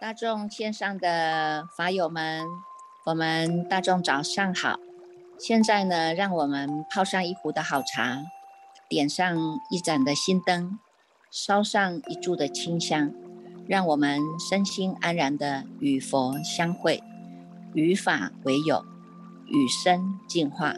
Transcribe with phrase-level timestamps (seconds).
[0.00, 2.46] 大众线上的法友们，
[3.04, 4.80] 我们大众早上好。
[5.38, 8.22] 现在呢，让我们泡上一壶的好茶，
[8.88, 9.36] 点上
[9.68, 10.78] 一盏的心灯，
[11.30, 13.12] 烧上一柱的清香，
[13.68, 17.02] 让我们身心安然的与佛相会，
[17.74, 18.82] 与法为友，
[19.48, 20.76] 与生进化，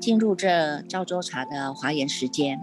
[0.00, 2.60] 进入这赵州茶的华严时间。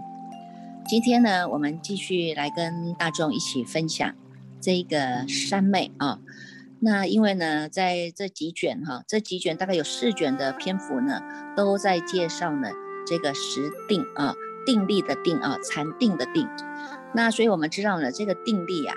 [0.86, 4.14] 今天呢，我们继续来跟大众一起分享。
[4.60, 6.18] 这个三昧啊，
[6.80, 11.20] 那因为呢，在这几卷哈，这几卷大概有四卷的篇幅呢，
[11.56, 12.68] 都在介绍呢
[13.06, 14.34] 这个实定啊，
[14.64, 16.48] 定力的定啊，禅定的定。
[17.14, 18.94] 那所以我们知道呢，这个定力啊，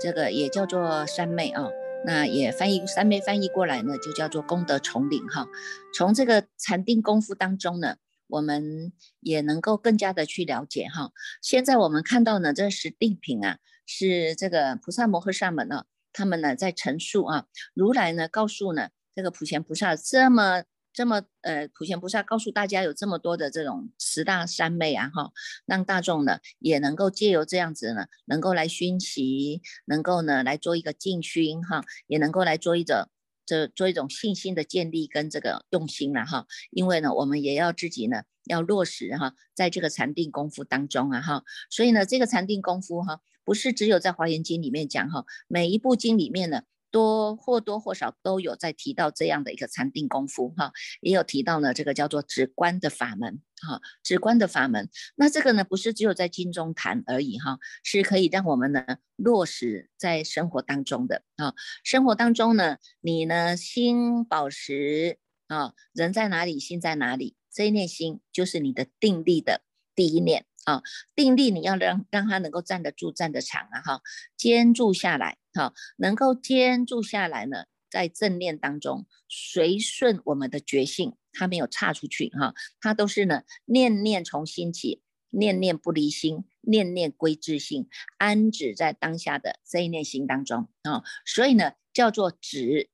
[0.00, 1.68] 这个也叫做三昧啊，
[2.04, 5.46] 那也翻译三昧翻译过来呢，就叫做功德丛林哈。
[5.94, 7.96] 从这个禅定功夫当中呢，
[8.28, 11.10] 我们也能够更加的去了解哈。
[11.42, 13.58] 现在我们看到呢，这十定品啊。
[13.90, 20.62] 是这个菩萨摩诃萨们呢，他们呢在陈述啊，如来呢告诉呢这个普贤菩萨这么
[20.92, 25.32] 这么呃，普贤菩萨告诉大家有这么多的这种十大三昧啊哈，
[25.64, 33.08] 让大众呢也能够借由这样子呢，能够来熏习，能够呢来做一个静熏哈，也能够来做一种
[33.48, 43.20] 这做一种信心的建立跟这个用心了哈，因为呢我们也要自己呢要落实哈，在这个禅定功夫当中啊哈，所以呢这个禅定功夫哈。
[43.44, 54.88] 不是只有在华严经里面讲哈，每一部经里面呢，多或多或少都有在提到这样的一个禅定功夫哈，也有提到呢，这个叫做止观的法门哈，止观的法门。
[55.16, 58.84] 那这个呢，不是只有在经中谈而已哈，是可以让我们呢
[59.16, 61.54] 落实在生活当中的啊。
[61.84, 69.62] 生活当中呢，你呢心保持啊，人在哪里，心在哪里，这一念心就是你的定力的
[69.94, 70.46] 第一念。
[70.68, 70.82] 啊，
[71.14, 73.80] 定力你要让让他能够站得住、站得长啊！
[73.80, 74.02] 哈，
[74.36, 85.00] 坚住下来，哈，能够坚住下来呢，在正念当中随顺我们的觉性，它没有岔出去哈，它都是呢念念从心起，
[85.30, 87.88] 念念不离心，念念归自性，
[88.18, 92.90] 安止在当下的这一念心当中啊，所以呢叫做止，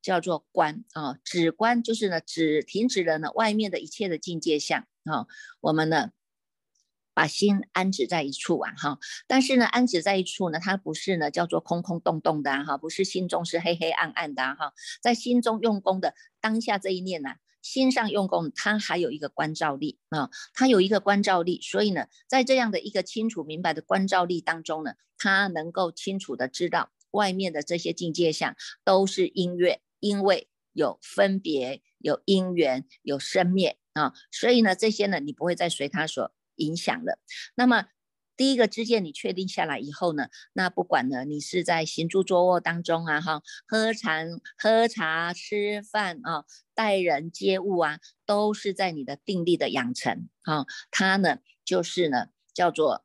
[0.00, 5.26] 叫做观啊，止观就是呢止停止了呢外面的一切的境界相啊，
[5.60, 6.12] 我们呢。
[7.20, 14.72] 把心安止在一处啊，哈，但是呢，安止在一处呢，它不是呢叫做空空洞洞的哈，不是心中是黑黑暗暗的哈，
[15.02, 36.32] 在心中用功的当下这一念呢，心上用功，它还有一个关照力啊，它有一个关照力，所以呢，在这样的一个清楚明白的关照力当中呢，它能够清楚的知道外面的这些境界相都是音乐，因为有分别、有因缘、有生灭啊，所以呢，这些呢，你不会再随他所。
[36.60, 37.18] 影响了。
[37.54, 37.86] 那么
[38.36, 44.24] 第一个知见你确定下来以后呢，那不管呢，你是在行住坐卧当中啊，哈，喝茶、
[44.56, 46.44] 喝茶、吃饭啊，
[46.74, 50.64] 待人接物啊，都是在你的定力的养成啊。
[50.90, 53.04] 它呢，就是呢，叫做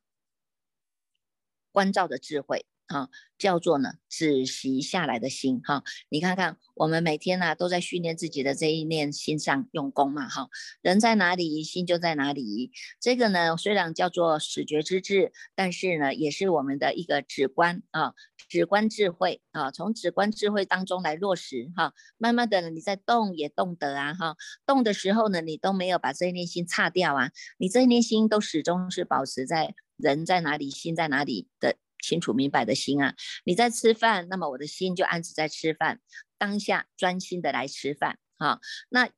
[1.70, 2.64] 关照的智慧。
[2.86, 3.08] 啊，
[3.38, 10.48] 叫做呢止息下来的心哈，你看看我们每天呢都在训练自己的这一念心上用功嘛哈，
[10.82, 12.70] 人在哪里心就在哪里，
[13.00, 18.14] 这个呢虽然叫做始觉之智，但是呢也是我们的一个止观啊，
[18.48, 31.76] 止观智慧啊，从止观智慧当中来落实哈，慢慢的你在动也动得啊哈，动的时候呢你都没有把这一念心擦掉啊，你这一念心都始终是保持在人在哪里心在哪里的。
[32.06, 36.00] 清楚明白的心啊，你在吃饭，那么我的心就安置在吃饭
[36.38, 38.60] 当下，专心的来吃饭哈。
[38.88, 39.10] 那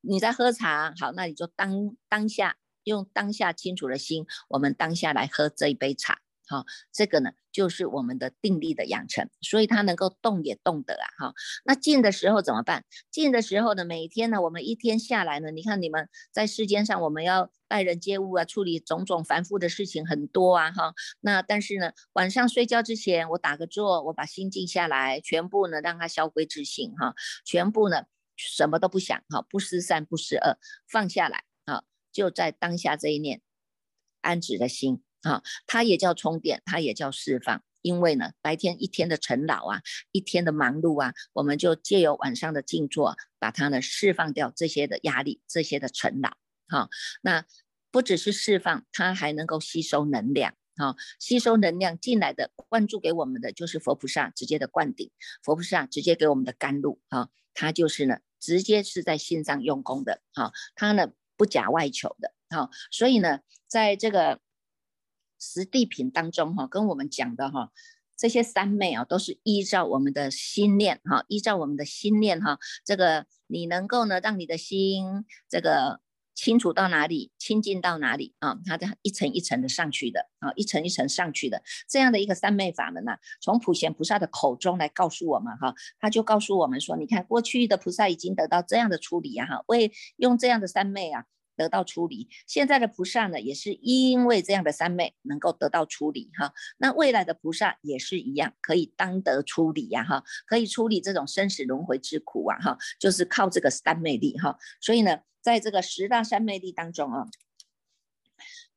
[0.00, 6.22] 你在喝茶，好，那你就当当下用当下清楚的心，我们当下来喝这一杯茶。
[6.50, 11.06] 好，这个呢就是我们的定力的养成，所以它能够动也动得啊。
[11.16, 11.34] 哈，
[11.64, 12.84] 那静的时候怎么办？
[13.12, 20.72] 静的时候呢，每天呢，我们一天下来呢，你看你们在世间上，我们要待人接物啊，处理种种繁复的事情很多啊。
[20.72, 27.14] 哈，那但是呢，晚上睡觉之前，我打个坐，我把心静下来，全部呢让它消归自性哈，
[27.44, 30.58] 全部呢什么都不想哈，不思善不思恶，
[30.88, 33.40] 放下来啊，就在当下这一念
[34.20, 35.04] 安止的心。
[35.22, 37.62] 啊，它也叫充电，它也叫释放。
[37.82, 39.80] 因为呢，白天一天的晨老啊，
[40.12, 46.36] 一天的忙碌啊，我们就借由晚上的静坐，把它呢释放掉这些的压力，这些的尘劳。
[46.68, 46.90] 哈，
[47.22, 47.46] 那
[47.90, 50.54] 不只是释放，它还能够吸收能量。
[50.76, 55.10] 哈，吸收能量进来的，灌注给我们的就是佛菩萨直接的灌顶，
[55.42, 57.00] 佛菩萨直接给我们的甘露。
[57.08, 60.20] 哈，它就是呢，直接是在心上用功的。
[60.34, 62.34] 哈，它呢不假外求的。
[62.50, 64.38] 哈，所以呢，在这个。
[65.40, 67.70] 实地品当中哈，跟我们讲的哈，
[68.16, 76.00] 这些三昧啊，都是依照我们的心念哈，依照我们的心念哈，这个你能够呢，让你的心这个。
[76.32, 78.56] 清楚到哪里，清净到哪里啊？
[78.64, 91.26] 它的一层一层的上去的啊，一层一层上去的这样的一个三昧法门呢，从普贤菩萨的口中来告诉我们哈，他就告诉我们说，你看过去的菩萨已经得到这样的处理呀哈，为用这样的三昧啊
[91.60, 105.18] 得到处理，现在的菩萨呢也是因为这样的三昧能够得到处理哈，那未来的菩萨也是一样可以当得处理呀哈，可以处理这种生死轮回之苦啊哈，就是靠这个三昧力哈，所以呢。
[105.42, 107.24] 在这个十大三昧力当中啊，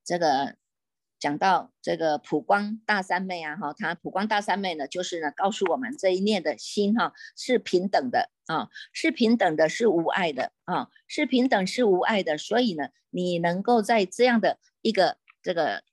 [0.02, 0.56] 这个
[1.24, 15.84] 讲到这个普光大三昧啊，哈，它普光大三昧呢，就是呢告诉我们这一念的心哈是平等的啊，是平等的，是无碍的啊，是平等是无碍的，所以呢，你能够在这样的一个这个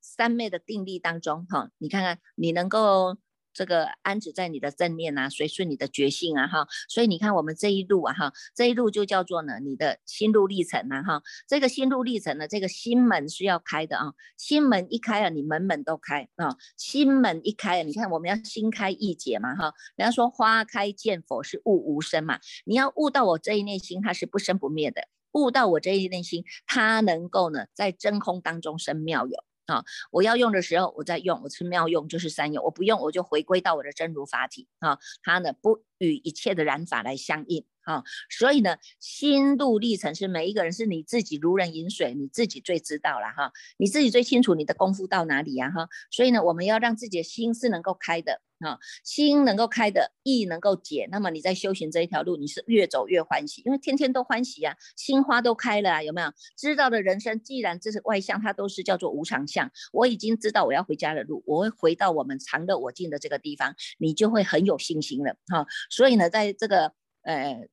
[0.00, 3.18] 三昧的定力当中哈，你看看你能够。
[3.56, 29.44] 这个安止在你的正念啊，随顺你的觉性啊，哈，所以你看我们这一路啊，哈，这一路就叫做呢，你的心路历程啊，哈，这个心路历程呢，这个心门是要开的啊，心门一开啊，你门门都开啊，心门一开啊，你看我们要心开意解嘛，哈，人家说花开见佛是悟无生嘛，你要悟到我这一念心，它是不生不灭的，悟到我这一念心，它能够呢，在真空当中生妙有。
[29.66, 48.40] 啊，我要用的时候我再用，我是妙用就是三用，我不用我就回归到我的真如法体啊，它呢不与一切的染法来相应啊，所以呢心路历程是每一个人是你自己如人饮水，你自己最知道了哈，你自己最清楚你的功夫到哪里呀哈，所以呢我们要让自己的心是能够开的。
[48.60, 56.32] 啊，心能够开的，意能够解，那么你在修行这一条路，你是越走越欢喜，因为天天都欢喜啊，心花都开了啊，有没有？
[56.56, 59.70] 知道的人生，既然这是外向，它都是叫做无常相。
[59.92, 65.66] 我已经知道我要回家的路，我会回到我们常乐我净的这个地方，你就会很有信心了哈。
[65.90, 66.92] 所以呢，在这个
[67.22, 67.68] 呃。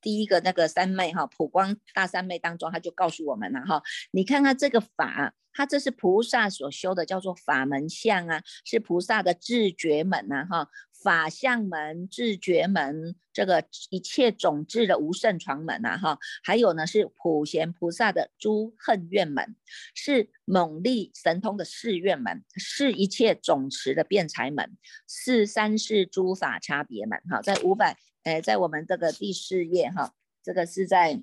[0.00, 10.68] 第一个那个三昧哈，普光大三昧当中，他就告诉我们了哈，你看看这个法，它这是菩萨所修的，叫做法门相啊，是菩萨的自觉门呐哈，
[11.06, 19.54] 法相门、智觉门，这个一切种智的无胜床门呐哈，还有呢是普贤菩萨的诸恨愿门，
[19.94, 24.76] 是猛力神通的誓愿门，是一切种持的辩才门，
[25.06, 27.96] 是三世诸法差别门哈，在五百。
[28.24, 30.12] 哎，在我们这个第四页哈，
[30.42, 31.22] 这个是在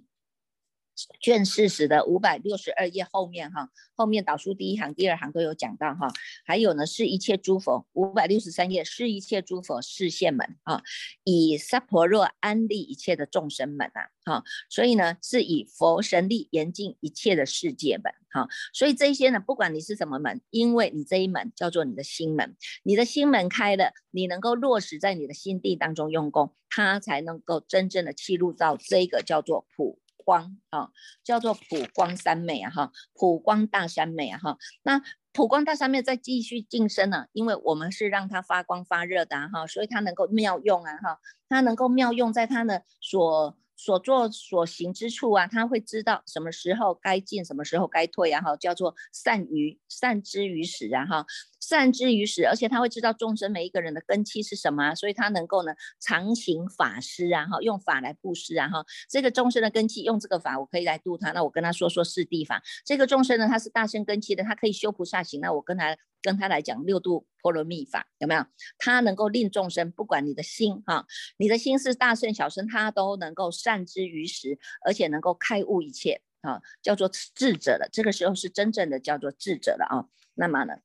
[1.19, 6.07] 卷四十的五百六十二页后面哈，后面导数第一行、第二行都有讲到哈。
[6.45, 10.83] 还有呢，是一切诸佛五百六十三页，是一切诸佛视线门啊，
[11.23, 18.13] 以萨婆若安利一切的众生们啊，哈，所以呢，是以佛神力严禁一切的世界门。
[18.29, 30.89] 哈，所以这些呢，不管你是什么门，因为你这一门叫做你的心门，你的心门开了，你能够落实在你的心地当中用功，它才能够真正的契入到这个叫做普光啊，
[31.23, 43.57] 叫做普光三昧啊哈，普光大三昧啊哈，那普光大三昧再继续晋升呢，因为我们是让它发光发热的哈，所以它能够妙用啊哈，它能够妙用在它的所。
[43.75, 51.25] 所做所行之处啊，它会知道什么时候该进，什么时候该退，然后叫做善于善之于始啊哈，
[51.67, 65.97] 善之于始，而且他会知道众生每一个人的根基是什么，所以他能够呢常行法师啊哈，用法来布施啊哈，这个众生的根基用这个法，我可以来度他，那我跟他说说四地法，这个众生呢他是大圣根基的，他可以修菩萨行，那我跟他。
[66.23, 68.45] 跟他来讲六度波罗蜜法有没有？
[68.77, 71.05] 他能够令众生，不管你的心哈，
[71.35, 77.89] 你的心是大圣小圣，他都能够善之于时，而且能够开悟一切啊，叫做智者了。
[77.91, 80.07] 这个时候是真正的叫做智者了啊。
[80.35, 80.75] 那么呢，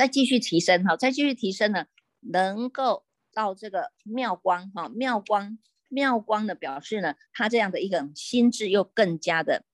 [0.00, 1.84] 再继续提升哈，再继续提升呢，
[2.20, 3.04] 能够
[3.34, 9.66] 到这个妙光哈，妙光妙光的表示呢，他这样的一个心智又更加的。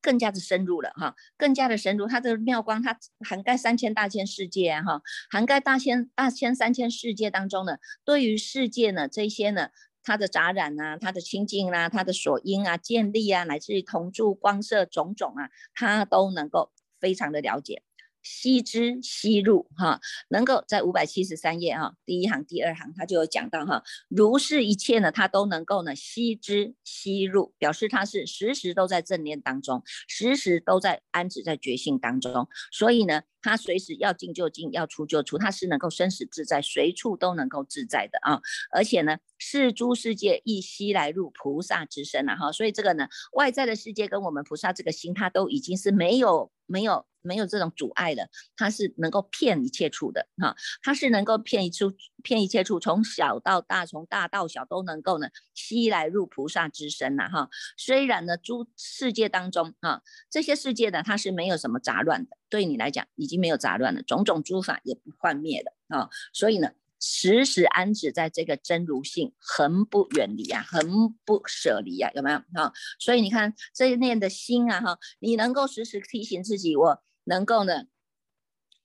[0.00, 9.70] 更加的深入了哈，更加的深入，它的妙光，它涵盖三千大千世界哈，涵盖大千大千三千世界当中呢，对于世界呢这些呢，
[10.02, 17.82] 它的杂染啊，它的清净啊，它的所因啊，建立啊，乃至于同住光色种种啊，他都能够非常的了解。
[18.22, 42.52] 吸之吸入哈，能够在五百七十三页哈，第一行第二行，他就有讲到哈，如是一切呢，他都能够呢吸之吸入，表示他是时时都在正念当中，时时都在安止在觉性当中，所以呢，他随时要进就进，要出就出，他是能够生死自在，随处都能够自在的啊，而且呢，是诸世界亦悉来入菩萨之身了哈。
[42.52, 47.06] 所以这个呢，外在的世界跟我们菩萨这个心，它都已经是没有没有。
[47.24, 51.92] 没有这种阻碍的，它是能够骗一切处的哈，它是能够骗一处
[52.24, 57.48] 骗一切处，从小到大，从大到小都能够呢吸来入菩萨之身呐哈。
[57.76, 66.70] 虽然呢诸世界当中啊，这些世界呢它是没有什么杂乱的，对你来讲已经经没有杂乱了，种种诸法也不幻灭的啊，所以呢
[67.00, 72.72] 时时安止在这个真如性，恒不远离啊，恒不舍离啊，有没有啊？
[72.98, 77.02] 所以你看这一念的心啊哈，你能够时时提醒自己我。
[77.24, 77.84] 能够呢，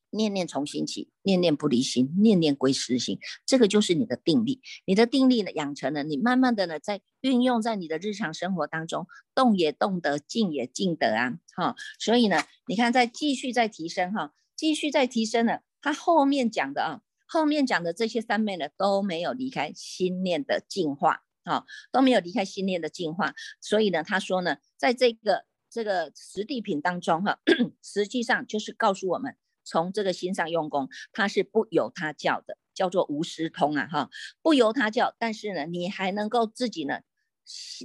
[0.10, 4.62] 念念从心起，念念不离心，念念归实心，这个就是你的定力。
[4.86, 11.76] 你的定力呢，养成了，你慢慢的呢，在运用在你的日常生活当中，动也动得，静也静得啊，哈。
[12.00, 15.62] 所以呢，你看，在继续在提升哈，继续在提升了。
[15.82, 23.34] 他后面讲的啊，后面讲的这些三昧呢，都没有离开心念的净化啊，都没有离开心念的净化。
[23.62, 25.46] 所以呢，他说呢，在这个。
[25.70, 27.40] 这个实地品当中，哈，
[27.84, 29.36] 实际上就是告诉我们，
[29.68, 34.10] 从这个心上用功，它是不由他教的，叫做无师通啊，哈，
[34.42, 37.02] 不由他教，但是呢，你还能够自己呢，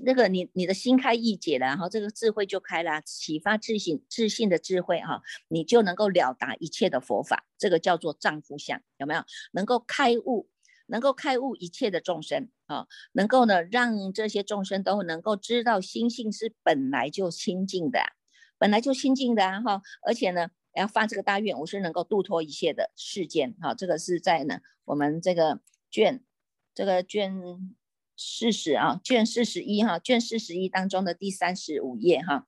[0.05, 9.25] 那个你你的心开意解了，然后这个智慧就开了，启发自信自信的智慧哈，你就能够了达一切的佛法，这个叫做丈夫相，有没有？
[9.53, 10.49] 能够开悟。
[10.87, 18.01] 能够开悟一切的众生啊，能够呢让这些众生都能够知道心性是本来就清净的，
[18.59, 25.61] 本来就清净的哈，而且呢要发这个大愿，我是能够度脱一切的世间哈，这个是在呢我们这个
[25.91, 26.25] 卷
[26.75, 27.35] 这个卷
[28.17, 32.47] 四十啊卷四十一哈卷四十一当中的第三十五页哈，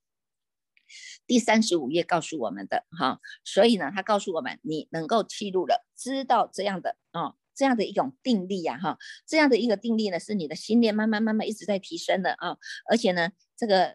[1.27, 7.35] 第三十五页告诉我们的哈，所以呢他告诉我们你能够记录了，知道这样的啊。
[7.57, 12.59] 这样的一种定力呀，哈，这样的一个定力呢，是你的心念慢慢慢慢一直在提升的啊，
[12.91, 13.95] 而且呢，这个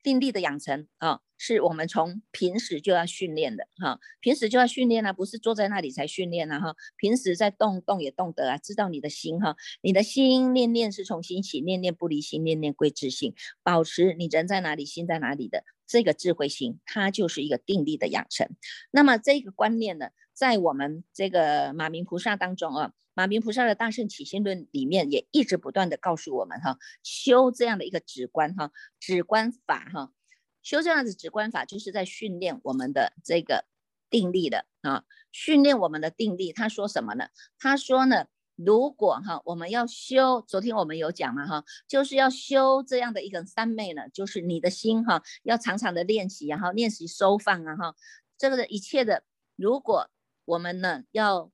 [0.00, 18.46] 定力的养成啊，是我们从平时就要训练的哈，平时就要训练啊，不是坐在那里才训练啊哈，平时在动动也动得啊，知道你的心哈，你的心念念是从心起，念念不离心，念念归自性，保持你人在哪里，心在哪里的这个智慧心，它就是一个定力的养成。
[18.90, 20.10] 那么这个观念呢？
[20.34, 30.12] 在我们这个马明菩萨当中啊，马明菩萨的大圣起心论里面也一直不断的告诉我们哈，修这样的一个止观哈，止观法哈，
[30.62, 33.64] 修这样子直观法就是在训练我们的这个
[34.08, 36.52] 定力的啊，训练我们的定力。
[36.52, 37.28] 他说什么呢？
[37.58, 38.26] 他说呢，
[38.56, 47.94] 如果哈我们要修，昨天我们有讲嘛哈，就是要修这样的一个三昧呢，就是你的心哈要常常的练习，然后练习收放啊哈，
[48.38, 49.24] 这个的一切的
[49.56, 50.10] 如果。
[50.46, 51.52] 我们呢要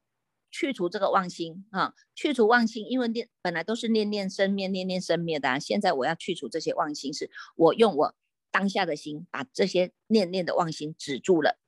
[0.50, 5.58] 去除这个妄心啊，去除妄心，因为念本来都是念念生灭，念念生灭的啊。
[5.58, 8.14] 现在我要去除这些妄心，是我用我
[8.56, 11.58] 当下的心把这些念念的妄心止住了，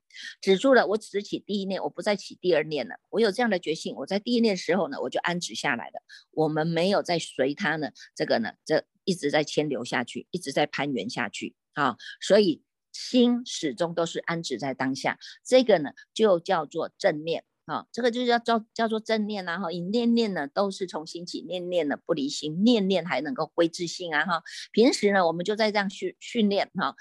[0.40, 2.95] 止住了，我只起第一念，我不再起第二念了。
[3.11, 6.00] 我有这样的决心，我在第一念时候呢，我就安止下来了。
[6.30, 12.62] 我们没有再随他呢，这个呢，这一直在牵流下去，一直在攀援下去啊，所以。
[12.90, 24.43] 心始终都是安止在当下，这个呢就叫做正念啊，这个就叫叫叫做正念啊哈，一念念呢都是从心起，念念呢不离心，念念还能够归自性啊哈。
[24.73, 26.97] 平时呢我们就在这样训训练哈，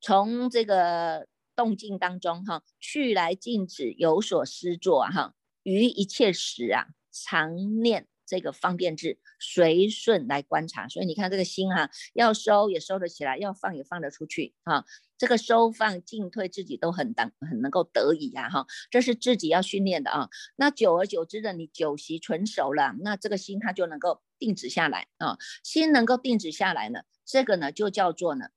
[0.00, 8.08] 从这个动静当中哈，去来静止有所思作哈，于一切时啊常念。
[8.28, 14.84] 这个方便智随顺来观察，所以你看这个心哈，要收也收得起来，要放也放得出去哈。
[15.16, 20.28] 这个收放进退自己都很当很能够得以呀哈，这是自己要训练的啊。
[20.56, 25.38] 那久而久之的，你久习纯熟了，那这个心它就能够定止下来啊。
[25.64, 28.50] 心能够定止下来呢，这个呢就叫做呢。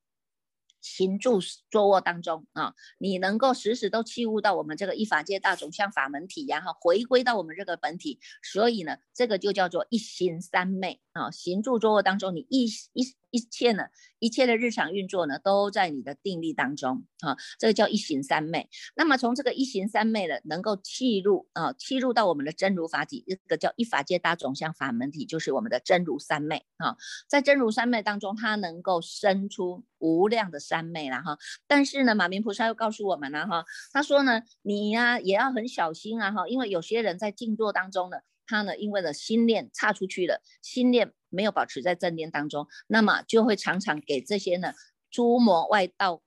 [0.81, 11.31] 行住坐卧当中啊，你能够时时都契悟到我们这个一法界大种像法门体然后，回归到我们这个本体，所以呢，这个就叫做一心三昧啊。
[11.31, 13.20] 行住坐卧当中，你一一。
[13.31, 13.85] 一切呢，
[14.19, 18.69] 一切的日常运作呢，都在你的定力当中啊，这个叫一行三昧。
[18.95, 26.95] 那么从这个一行三昧呢，能够契入啊，契入到我们的真如法体，这个叫一法界大种相法门体，就是我们的真如三昧啊。
[27.27, 31.37] 在真如三昧当中，它能够生出无量的三昧了哈。
[31.67, 38.17] 但是呢，马明菩萨又告诉我们了哈，他说呢，你呀也要很小心啊哈，因为有些人在静坐当中呢。
[38.51, 44.73] 他呢，因为呢心念差出去了，心念没有保持在正念当中，那么就会常常给这些呢
[45.09, 46.21] 诸魔外道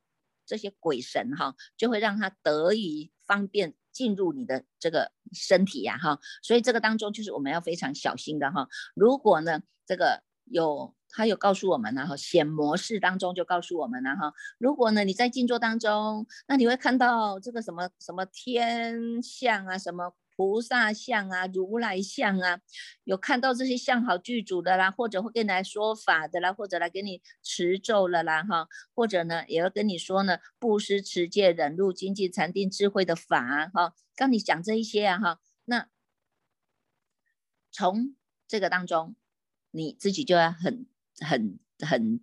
[0.47, 8.66] 这些鬼神哈，就会让他得以方便进入你的这个身体呀哈，所以这个当中就是我们要非常小心的哈。
[8.95, 20.14] 如果呢这个有他有告诉我们然后显模式当中就告诉我们了哈，如果呢你在静坐当中，那你会看到这个什么什么天象啊，什么。
[20.37, 22.61] 菩萨像啊，如来像啊，
[23.05, 35.88] 有看到这些像好剧组的啦，或者会跟你来说法的啦，或者来给你持咒了啦，哈，或者呢，也要跟你说呢，布施、持戒、忍辱、精进、禅定、智慧的法，哈，跟你讲这一些啊，哈，那
[37.71, 38.17] 从
[38.49, 39.14] 这个当中，
[39.71, 40.87] 你自己就要很、
[41.21, 42.21] 很、很、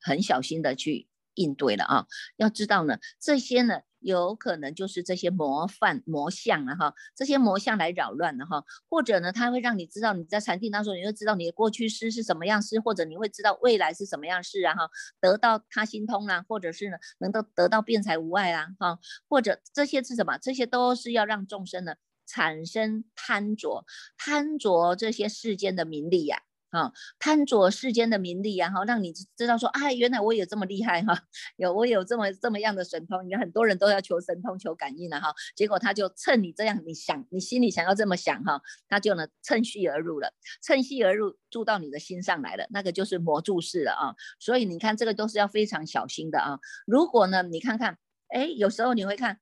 [0.00, 2.06] 很小心的去应对了啊，
[2.36, 3.80] 要知道呢，这些呢。
[4.04, 20.36] 有可能就是这些魔幻魔像啊哈，这些魔像来扰乱了哈，或者呢，它会让你知道你在禅定当中，你会知道你的过去式是什么样式，或者你会知道未来是什么样式啊哈，得到他心通啦，或者是呢，能够得到辩才无碍啊哈，或者这些是什么？
[20.36, 21.94] 这些都是要让众生呢
[22.26, 23.86] 产生贪着，
[24.18, 26.42] 贪着这些世间的名利呀。
[26.74, 31.16] 啊，贪着世间的名利，然后让你知道说，哎，原来我有这么厉害哈，
[31.56, 33.24] 有我有这么这么样的神通。
[33.24, 44.16] 你看很多人都要求神通、求感应了哈，结果他就趁你这样，你想你心里想要这么想哈，他就呢趁虚而入了，趁虚而入住到你的心上来了，那个就是魔注式了啊。
[44.40, 46.58] 所以你看这个都是要非常小心的啊。
[46.86, 49.38] 如果呢，你看看，哎，有时候你会看，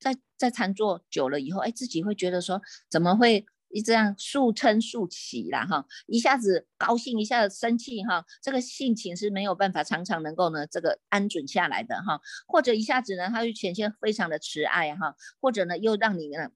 [0.00, 3.46] 在在禅坐久了以后，哎，自己会觉得说，怎么会？
[3.70, 16.50] 一这样速称速起了哈，一下子高兴，一下子生气哈，这个性情是没有办法常常能够呢这个安准下来的哈，或者一下子呢，他就显现非常的慈爱哈，或者呢又让你呢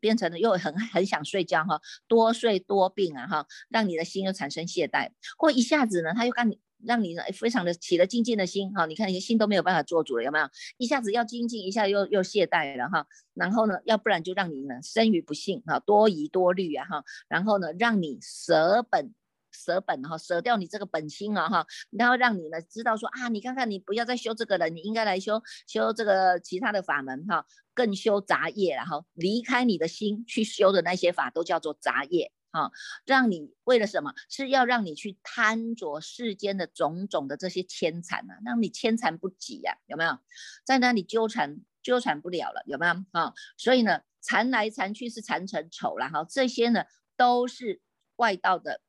[0.00, 6.60] 变成了又很很想睡觉哈，多睡多病啊哈，让你的心又产生懈怠，或一下子呢他又让你。
[6.84, 10.48] 让你呢非常的起了精进的心哈，你看你的心都没有办法做主了，有没有？
[10.78, 13.06] 一下子要精进，一下又又懈怠了哈。
[13.34, 17.04] 然后呢，要不然就让你呢生于不幸哈，多疑多虑啊哈。
[17.28, 19.14] 然后呢，让你舍本
[19.52, 21.66] 舍本哈，舍掉你这个本心啊哈。
[21.90, 32.32] 然后让你呢知道说啊，你看看你不要再修这个了，你应该来修修这个其他的法门哈，更修杂业然后离开你的心去修的那些法都叫做杂业。
[32.56, 32.70] 啊，
[33.04, 34.14] 让你为了什么？
[34.30, 40.18] 是要让你去贪着世间的种种的这些牵缠啊，让你牵缠不及呀，有没有？
[40.64, 42.94] 在那里纠缠纠缠不了了，有没有？
[43.12, 47.82] 啊，所以呢，缠来缠去是缠成丑了哈，这些呢都是
[48.16, 48.80] 外道的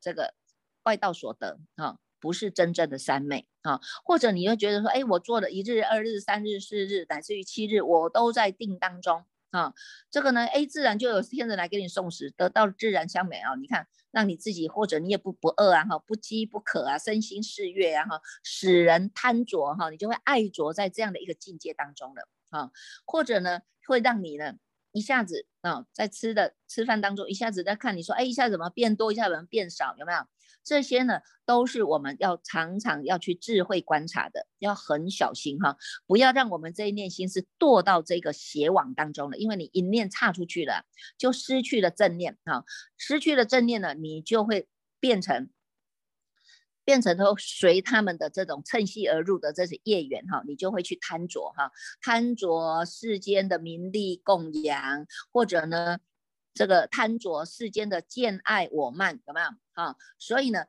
[0.00, 0.34] 这个
[0.82, 3.80] 外道所得啊，不是真正的三昧啊。
[4.04, 9.24] 或者你又觉得说，哎，我做了一日、二日、三日、四日，乃至于七日，我都在定当中。
[9.52, 9.72] 啊，
[10.10, 13.54] 这个呢，A 自然就有天人来给你送食，得到自然香美啊。
[13.54, 22.70] 你看，让你自己或者你也不不饿啊，哈，不饥不渴啊，身心适悦啊，哈，使人贪着哈，你就会爱着在这样的一个境界当中了啊。
[23.04, 24.54] 或者呢，会让你呢
[24.92, 30.18] 一下子啊，在吃的吃饭当中一下子在看你说，哎，一下怎么变多，一下怎么变少，有没有？
[30.64, 39.36] 这些呢，都是我们要常常要去智慧观察的，要很小心哈，不要让我们这一念心是堕到这个邪网当中了。
[39.36, 40.84] 因为你一念差出去了，
[41.18, 42.64] 就失去了正念哈，
[42.96, 44.68] 失去了正念呢，你就会
[45.00, 45.50] 变成
[46.84, 55.98] 变成都随他们的这种趁虚而入的这些业缘哈，你就会去贪着哈，贪着世间的名利供养，或者呢。
[56.54, 59.96] 这个贪着世间的见爱我慢有没有啊？
[60.18, 60.66] 所以呢，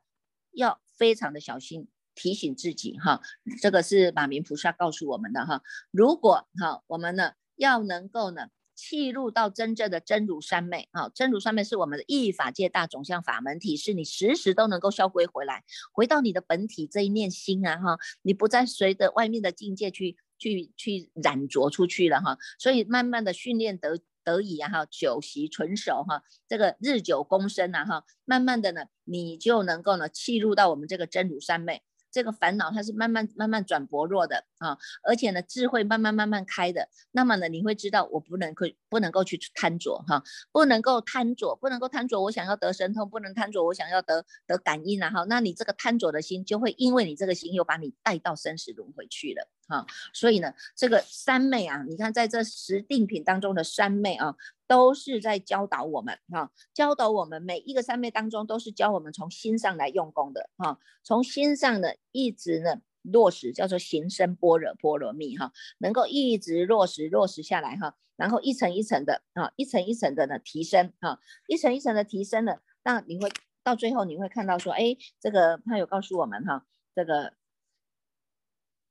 [0.52, 3.22] 要非常的小心，提醒自己哈。
[3.62, 5.62] 这个是马明菩萨告诉我们的哈。
[5.92, 22.38] 如果哈，我们呢要能够呢，契入到真正的真如三昧啊，真如三昧是我们的意法界大总相法门体，是你时时都能够消归回来，回到你的本体这一念心啊哈，你不再随着外面的境界去去去染着出去了哈。
[22.58, 24.00] 所以慢慢的训练得。
[24.24, 31.84] 得以啊哈，久习纯熟哈，这个日久功深呐哈，慢慢的呢，你就能够呢，契入到我们这个真如三昧。
[32.12, 36.88] 这个烦恼它是慢慢慢慢转薄弱的啊，而且呢，智慧慢慢慢慢开的。
[37.12, 42.22] 那么呢，你会知道我不能够不能够去贪着哈，不能够贪着，不能够贪着。
[42.22, 43.64] 我想要得神通，不能贪着。
[43.64, 49.86] 我想要得得感应啊哈，那你这个贪着的心就会因为你这个心又把你带到生死轮回去了哈。
[50.14, 54.36] 所以呢，这个三昧啊，你看在这十定品当中的三昧啊。
[54.66, 73.30] 都是在教导我们哈，教导我们每一个三昧当中，都是教我们从心上来用功的哈，从心上的一直呢落实，叫做行深般若波罗蜜哈，能够一直落实落实下来哈，然后一层一层的啊，一层一层的呢提升哈，一层一层的提升了，那你会
[73.64, 77.34] 到最后你会看到说，哎，这个他有告诉我们哈，这个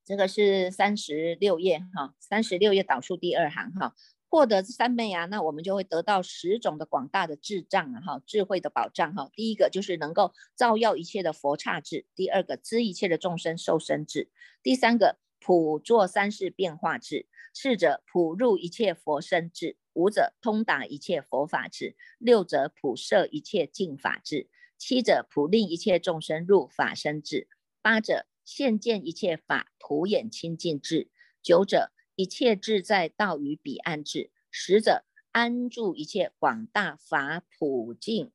[0.04, 3.94] 这个是三十六页哈，三十六页导数第二行哈。
[4.28, 9.30] 获得三昧啊，那我们就会得到十种的广大的智障啊，哈，智慧的保障哈。
[9.34, 14.30] 第一个就是能够照耀一切的佛刹智，第二个知一切的众生受身智，
[14.62, 27.48] 第三个普作三世变化智，四者普入一切佛身智，五者通达一切佛法智，六者普摄一切净法智，七者普令一切众生入法身智，
[27.82, 31.08] 八者现见一切法普眼清净智，
[31.42, 31.90] 九者。
[32.14, 38.30] 一切智在道于彼岸智，十者安住一切广大法普净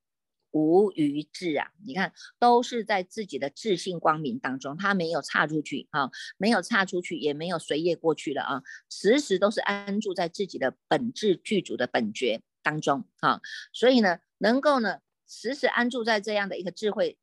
[0.50, 1.72] 无余智啊！
[1.86, 13.40] 你看，都是在自己的自信光明当中，他没有差出去啊，没有差出去，也没有随业过去了啊，时时都是安住在自己的本质具足的本觉当中啊，
[13.72, 17.20] 所以呢，能够呢时时安住在这样的一个智慧。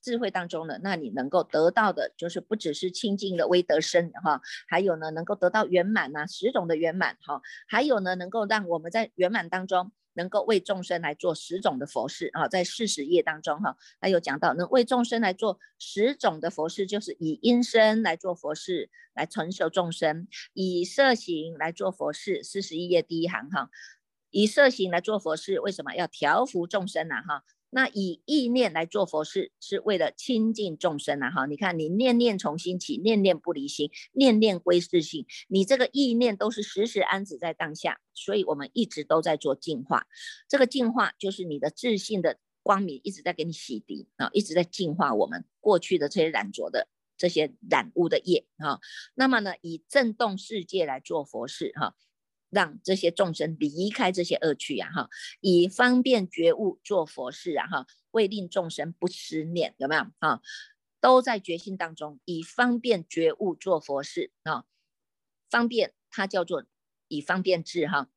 [0.00, 23.70] 智慧当中呢，那你能够得到的就是不只是清净的微德身哈，还有呢能够得到圆满呐，十种的圆满哈，还有呢能够让我们在圆满当中能够为众生来做十种的佛事啊，在四十页当中哈，还有讲到能为众生来做十种的佛事，就是以音声来做佛事，来成就众生；以色行来做佛事，四十一页第一行哈，
[24.30, 27.44] 以色行来做佛事，为什么要调伏众生呢哈？
[27.70, 31.30] 那以意念来做佛事，是为了亲近众生啊！
[31.30, 40.06] 哈，你看你念念从心起，念念不离心，念念归自性，你这个意念都是时时安止在当下，所以我们一直都在做净化。
[40.48, 48.80] 这个净化就是你的自信的光明一直在给你洗涤啊，一直在净化我们过去的这些染浊的这些染污的业啊。
[49.14, 51.94] 那么呢，以震动世界来做佛事哈。
[52.50, 55.08] 让这些众生离开这些恶趣呀，哈，
[55.40, 60.06] 以方便觉悟做佛事啊，哈，为令众生不思念，有没有？
[60.18, 60.40] 哈，
[61.00, 64.64] 都在觉心当中，以方便觉悟做佛事啊，
[65.50, 66.64] 方便它叫做
[67.08, 68.08] 以方便智哈，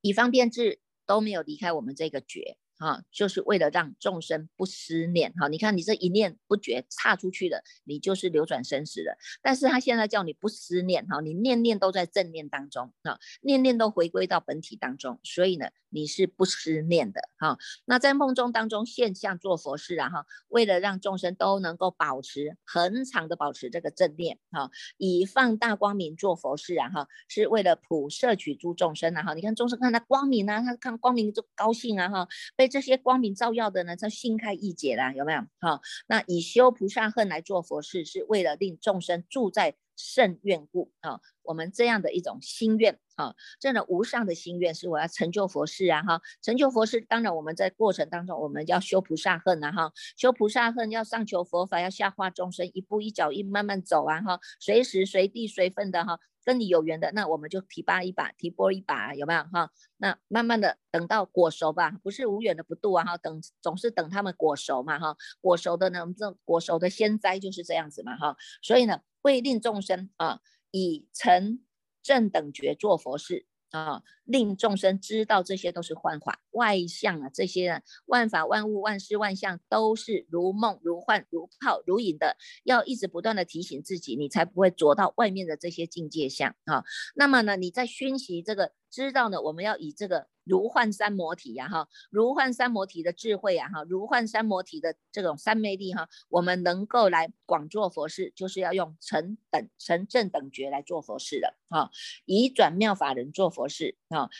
[0.00, 2.58] 以方便智都没有离开我们这个觉。
[2.78, 5.32] 啊，就是为了让众生不思念。
[5.34, 9.18] 哈，你看你这一念不觉差出去了，你就是流转生死了。
[9.42, 17.58] 但是他现在叫你不思念，哈，你念念都在正念当中，啊，念念都回归到本体当中，所以呢，你是不思念的，哈。
[17.84, 29.34] 那在梦中当中现象做佛事啊，哈，为了让众生都能够保持恒常的保持这个正念，哈，以放大光明做佛事啊，哈，是为了普摄取诸众生啊，哈。
[29.34, 32.67] 你看众生看他光明啊，他看光明就高兴啊，哈，被。
[32.68, 35.40] 这些光明照耀的呢，叫心开意解啦，有没有？
[35.60, 41.20] 好，那以修菩萨恨来做佛事，是为了令众生住在圣愿故啊。
[41.42, 47.00] 我们这样的一种心愿啊，这样的无上的心愿，是我要成就佛事啊，哈，成就佛事。
[47.00, 56.20] 当然，我们在过程当中，我们要修菩萨恨啊，哈，修菩萨恨要上求佛法，要下化众生，一步一脚印慢慢走啊，哈，随时随地随分的哈。
[56.48, 59.70] 跟你有缘的，那我们就提拔一把，提拨一把，有没有哈？
[59.98, 71.60] 那慢慢的等到果熟吧，不是无缘的不渡啊哈，等总是等他们果熟嘛哈，果熟的呢，这果熟的先栽就是这样子嘛哈，所以呢，为令众生啊，以成
[72.02, 73.44] 正等觉做佛事。
[73.70, 86.84] 啊，令众生知道这些都是幻化外相啊，这些万法万物万事万象都是如梦如幻如泡如影的，要一直不断的提醒自己，你才不会着到外面的这些境界相啊。
[87.14, 88.72] 那么呢，你在熏习这个。
[88.90, 101.90] 知道呢，我们要以这个如幻三摩体呀，哈，如幻三摩体的智慧呀，哈，如幻三摩体的这种三昧力哈，我们能够来广做佛事，就是要用成等成正等觉来做佛事的，哈，
[102.24, 104.30] 以转妙法人做佛事，哈，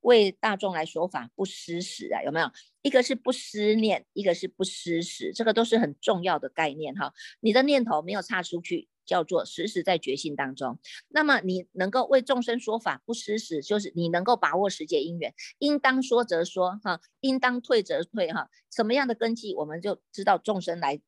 [0.00, 2.50] 为大众来说法不失时啊，有没有？
[2.82, 8.88] 一个是不思念，一个是不失时，这个都是很重要的概念哈，你的念头没有差出去。
[9.06, 21.00] 叫做时时在觉性当中，那么你能够为众生说法不失时，就是你能够把握时节因缘，应当说则说哈，应当退则退哈，什么样的根基，我们就知道众生来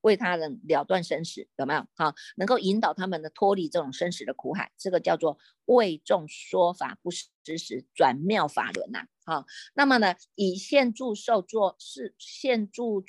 [0.00, 2.14] 为他人了断生死，有没有哈？
[2.36, 7.28] 能够引导他们的脱离这种生死的苦海，这个叫做为众说法不失
[7.58, 9.44] 时，转妙法轮呐，哈。
[9.74, 13.04] 那么呢，以现住受作是现住。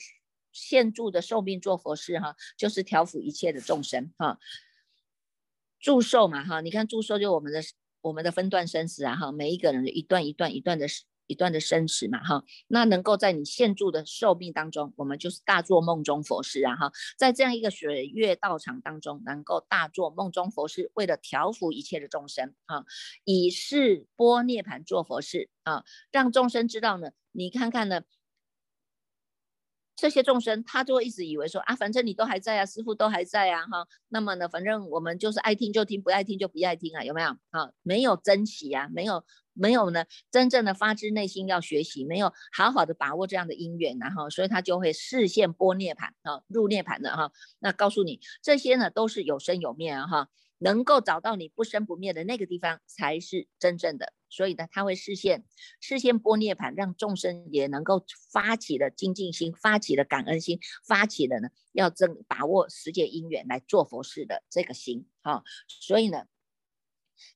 [0.51, 4.39] 现住的寿命做佛事哈，就是调伏一切的众生哈。
[5.79, 7.61] 祝寿嘛哈，你看祝寿就我们的
[8.01, 10.85] 我们的分段生死啊哈，每一个人的一段一段一段的
[11.25, 12.43] 一段的生死嘛哈。
[12.67, 22.85] 那能够在你现住的寿命当中，我们就是大做梦中佛事啊哈，在这样一个水月道场当中，能够大做梦中佛事，为了调伏一切的众生啊，
[23.23, 28.01] 以示波涅盘做佛事啊，让众生知道呢，你看看呢。
[30.01, 37.29] 这些众生他就会一直以为说啊，反正你都还在啊，师傅都还在啊，哈，那么呢，反正我们就是爱听就听，不爱听就不爱听啊，有没有？
[37.51, 47.31] 啊，没有珍惜啊，没有没有呢，真正的发自内心要学习，没有好好的把握这样的因缘，然后所以他就会视线波涅盘啊，入涅盘的哈。
[47.59, 50.29] 那告诉你，这些呢都是有生有灭啊，哈。
[50.61, 54.13] 能够找到你不生不灭的那个地方，才是真正的。
[54.29, 55.43] 所以呢，他会视线
[55.81, 65.07] 视线波涅盘，让众生也能够发起了精进心，发起了感恩心，发起了呢要正把握时界因缘来做佛事的这个心。
[65.21, 66.25] 哈，所以呢，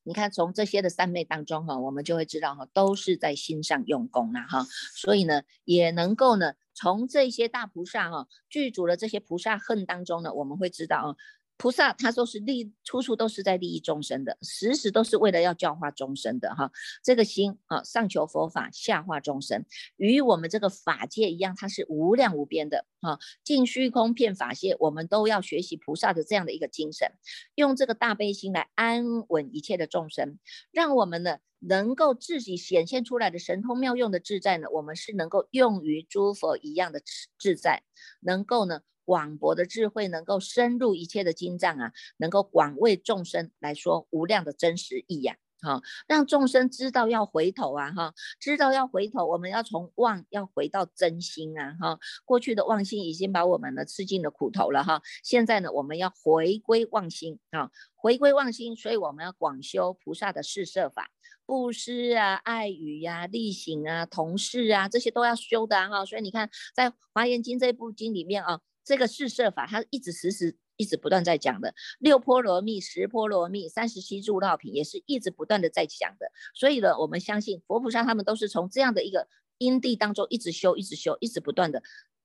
[0.03, 4.65] 你看从这些的三昧当中哈，我们就会知道哈，都是在心上用功了哈。
[4.93, 11.15] 所以呢，也能够呢，从这些大菩萨哈具足了这些菩萨恨当中呢，我们会知道啊。
[11.57, 16.71] 菩萨他都是利，处处都是在利益众生的，时时都是为了要教化众生的哈。
[17.03, 19.65] 这个心啊，上求佛法，下化众生，
[19.95, 23.17] 与我们这个法界一样，它是无量无边的啊。
[23.43, 27.09] 尽虚空遍法界，我们都要学习菩萨的这样的一个精神，
[27.55, 30.37] 用这个大悲心来安稳一切的众生，
[30.71, 31.37] 让我们呢
[31.67, 37.01] 能够自己显现出来的神通妙用的自在呢，我们是能够用于诸佛一样的
[37.38, 37.84] 自在，
[38.19, 38.82] 能够呢。
[39.08, 61.09] 广博的智慧能够深入一切的经藏啊，能够广为众生来说无量的真实意呀，哈，让众生知道要回头啊，哈，知道要回头，我们要从妄要回到真心啊，哈，过去的妄心已经把我们呢吃尽了苦头了哈，现在呢我们要回归妄心啊，回归妄心，所以我们要广修菩萨的四摄法，
[61.45, 68.61] 布施啊、爱语呀、力行啊、同事啊，这些都要修的哈，所以你看在华严经这部经里面啊。
[68.87, 76.31] 这个四摄法，它一直时时一直不断在讲的六波罗蜜、十波罗蜜、三十七诸道品，也是一直不断的在讲的。
[76.53, 81.81] 所以呢，我们相信佛菩萨他们都是从这样的一个因地当中一直修、一直修、一直不断的、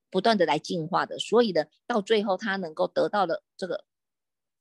[0.09, 1.17] 不断的来进化的。
[1.19, 3.85] 所以呢，到最后他能够得到了这个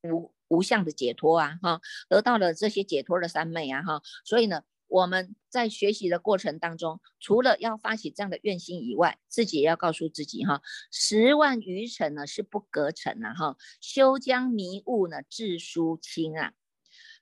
[0.02, 4.02] 无无相的解脱啊，哈，得到了这些解脱的三昧啊，哈。
[4.24, 4.62] 所以呢。
[4.90, 16.54] 我们在学习的过程当中，除了要发起这样的愿心以外，自己也要告诉自己哈，十万余尘呢是不隔尘啊哈，休将迷雾呢自疏清啊，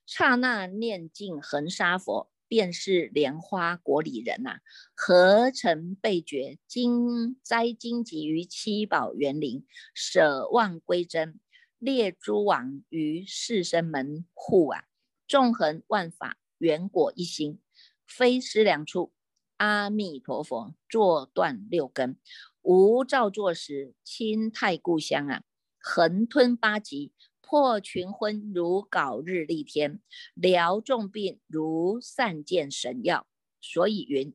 [0.06, 4.60] 刹那念尽恒沙佛，便是莲花国里人呐，
[4.94, 6.58] 何曾被觉？
[6.66, 11.38] 今摘荆棘于七宝园林，舍望归真，
[11.78, 14.84] 列诸王于四生门户啊，
[15.26, 16.38] 纵横万法。
[16.58, 17.58] 缘果一心，
[18.06, 19.12] 非思量处。
[19.56, 22.16] 阿弥陀佛，坐断六根，
[22.62, 25.42] 无造作时，亲太故乡啊！
[25.80, 30.00] 横吞八极，破群昏，如槁日丽天，
[30.34, 33.26] 疗重病，如散见神药。
[33.60, 34.32] 所以云：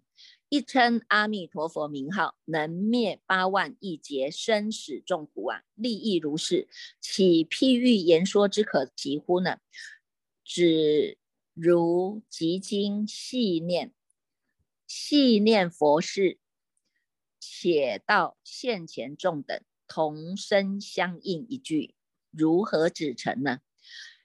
[0.49, 5.61] 一称阿弥陀佛名号，能灭八万亿劫生死众苦啊！
[5.75, 6.67] 利益如是，
[6.99, 9.59] 岂譬喻言说之可及乎呢？
[10.43, 11.17] 只。
[11.53, 13.93] 如极经细念，
[14.87, 16.39] 细念佛事，
[17.39, 21.93] 且到现前众等同声相应一句，
[22.31, 23.59] 如何止成呢？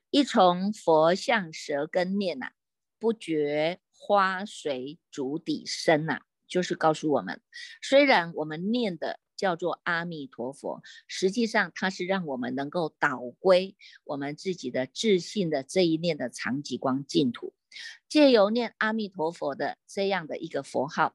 [0.09, 2.53] 一从佛像舌根念呐，
[2.99, 7.43] 不觉花随足底生呐，就是告诉我们，
[7.83, 9.21] 虽然我们念的。
[9.39, 17.55] 叫做阿弥陀佛，实际上它是让我们能够导归我们自己的自信的这一念的长极光净土，
[18.09, 21.15] 借由念阿弥陀佛的这样的一个佛号，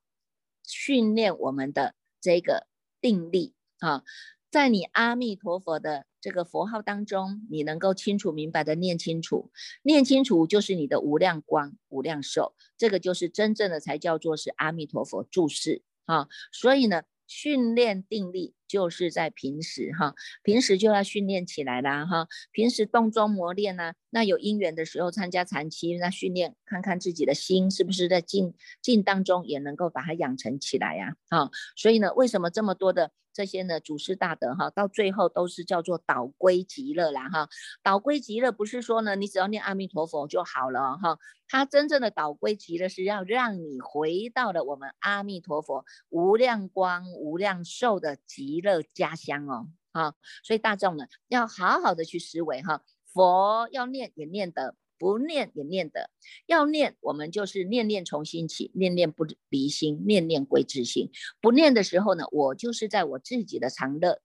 [0.66, 2.66] 训练我们的这个
[3.02, 4.04] 定力啊，
[4.50, 17.04] 在你阿弥陀佛的这个佛号当中，你能够清楚明白的念清楚，念清楚就是你的无量光、无量寿，这个就是真正的才叫做是阿弥陀佛注释啊，所以呢。
[17.28, 18.54] 训练定力。
[18.68, 33.12] 就是在平时哈，平时就要训练起来啦哈，平时动中磨练呢，那有因缘的时候参加禅期，那训练看看自己的心是不是在静静当中也能够把它养成起来呀啊，所以呢，为什么这么多的？
[33.36, 37.50] 这些呢，祖师大德哈，到最后都是叫做导归极乐啦哈。
[37.82, 41.18] 导归极乐不是说呢，你只要念阿弥陀佛就好了哈。
[41.48, 49.70] 他真正的导归极乐是要让你回到了我们阿弥陀佛无量光无量寿的极乐家乡哦。
[49.92, 54.76] 哈，所以大众呢要好好的去思维哈，佛要念也念得。
[55.00, 56.12] 不念也念的，
[56.46, 61.12] 要念我们就是念念从心起，念念不离心，念念归自心。
[61.42, 64.22] 不念的时候呢，我就是在我自己的常乐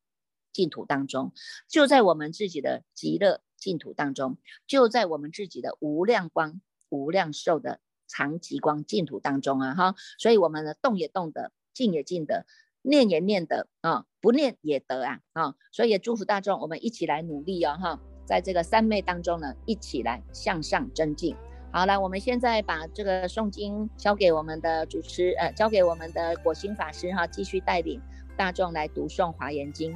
[0.53, 1.33] 净土当中，
[1.67, 4.39] 就在我们自己的极乐净土当中，
[4.69, 6.61] 就在我们自己的无量光、
[6.91, 9.97] 无量寿的长极光净土当中啊哈。
[10.17, 12.47] 所以我们呢，动也动的，静也静的，
[12.83, 21.37] 念也念得啊，不念也得啊啊，所以也祝福大众，我们一起来努力哦哈，在这个三昧当中呢，一起来向上增进。
[21.71, 28.01] 好了，我们现在把这个诵经交给我们的主持，呃，交给我们的果心法师哈，继续带领
[28.37, 29.95] 大众来读诵华严经。